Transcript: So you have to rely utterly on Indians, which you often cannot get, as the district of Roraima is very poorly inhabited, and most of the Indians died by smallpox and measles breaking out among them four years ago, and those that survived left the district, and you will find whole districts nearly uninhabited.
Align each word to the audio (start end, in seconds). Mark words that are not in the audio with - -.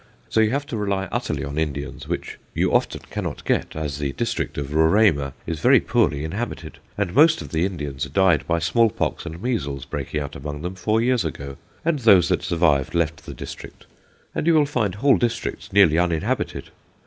So 0.29 0.39
you 0.39 0.49
have 0.49 0.65
to 0.65 0.77
rely 0.77 1.07
utterly 1.11 1.43
on 1.43 1.59
Indians, 1.59 2.07
which 2.07 2.39
you 2.55 2.73
often 2.73 3.01
cannot 3.11 3.45
get, 3.45 3.75
as 3.75 3.99
the 3.99 4.13
district 4.13 4.57
of 4.57 4.73
Roraima 4.73 5.33
is 5.45 5.59
very 5.59 5.79
poorly 5.79 6.23
inhabited, 6.23 6.79
and 6.97 7.13
most 7.13 7.39
of 7.39 7.49
the 7.49 7.65
Indians 7.67 8.05
died 8.05 8.47
by 8.47 8.57
smallpox 8.57 9.27
and 9.27 9.39
measles 9.39 9.85
breaking 9.85 10.19
out 10.19 10.35
among 10.35 10.63
them 10.63 10.73
four 10.73 11.01
years 11.01 11.23
ago, 11.23 11.55
and 11.85 11.99
those 11.99 12.29
that 12.29 12.41
survived 12.41 12.95
left 12.95 13.27
the 13.27 13.33
district, 13.35 13.85
and 14.33 14.47
you 14.47 14.55
will 14.55 14.65
find 14.65 14.95
whole 14.95 15.17
districts 15.19 15.71
nearly 15.71 15.99
uninhabited. 15.99 16.71